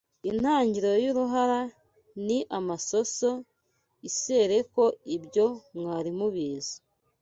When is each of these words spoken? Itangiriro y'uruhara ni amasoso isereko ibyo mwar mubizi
Itangiriro 0.31 0.99
y'uruhara 1.05 1.59
ni 2.25 2.39
amasoso 2.57 3.29
isereko 4.09 4.83
ibyo 5.15 5.47
mwar 5.77 6.05
mubizi 6.17 6.75